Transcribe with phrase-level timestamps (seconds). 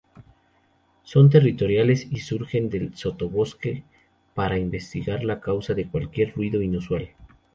[1.03, 3.83] Son territoriales y surgen del sotobosque
[4.33, 7.09] para investigar la causa de cualquier ruido inusual.